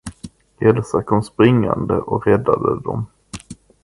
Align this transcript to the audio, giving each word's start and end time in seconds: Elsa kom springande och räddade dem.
Elsa 0.61 1.03
kom 1.03 1.21
springande 1.23 1.97
och 1.97 2.25
räddade 2.27 2.79
dem. 2.81 3.05